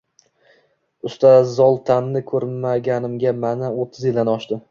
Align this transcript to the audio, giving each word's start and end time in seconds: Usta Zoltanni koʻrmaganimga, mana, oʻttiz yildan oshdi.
Usta 1.09 1.33
Zoltanni 1.57 2.23
koʻrmaganimga, 2.33 3.37
mana, 3.45 3.73
oʻttiz 3.85 4.09
yildan 4.09 4.35
oshdi. 4.37 4.59